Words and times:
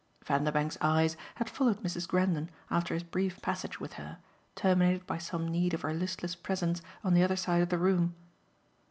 Vanderbank's 0.25 0.79
eyes 0.81 1.15
had 1.35 1.47
followed 1.47 1.83
Mrs. 1.83 2.07
Grendon 2.07 2.49
after 2.71 2.95
his 2.95 3.03
brief 3.03 3.39
passage 3.43 3.79
with 3.79 3.93
her, 4.01 4.17
terminated 4.55 5.05
by 5.05 5.19
some 5.19 5.47
need 5.47 5.75
of 5.75 5.81
her 5.81 5.93
listless 5.93 6.33
presence 6.33 6.81
on 7.03 7.13
the 7.13 7.21
other 7.21 7.35
side 7.35 7.61
of 7.61 7.69
the 7.69 7.77
room. 7.77 8.15